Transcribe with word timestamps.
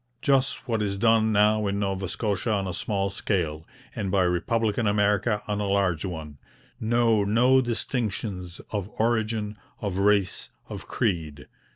Just 0.23 0.67
what 0.67 0.81
is 0.81 0.97
done 0.97 1.31
now 1.31 1.67
in 1.67 1.77
Nova 1.79 2.09
Scotia 2.09 2.53
on 2.53 2.67
a 2.67 2.73
small 2.73 3.11
scale, 3.11 3.67
and 3.95 4.09
by 4.09 4.23
republican 4.23 4.87
America 4.87 5.43
on 5.47 5.59
a 5.61 5.67
large 5.67 6.03
one: 6.03 6.39
know 6.79 7.23
no 7.23 7.61
distinctions 7.61 8.59
of 8.71 8.89
origin, 8.97 9.59
of 9.79 9.99
race, 9.99 10.49
of 10.67 10.87
creed. 10.87 11.47